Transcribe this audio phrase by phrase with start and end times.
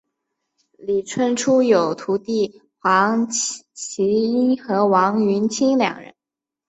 [0.79, 3.61] 李春初有徒弟黄麒
[4.03, 6.15] 英和王云清两人。